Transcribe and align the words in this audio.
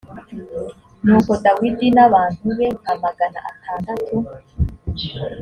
nuko 1.03 1.31
dawidi 1.45 1.87
n 1.95 1.97
abantu 2.07 2.45
be 2.57 2.67
nka 2.79 2.93
magana 3.03 3.39
atandatu 3.51 4.15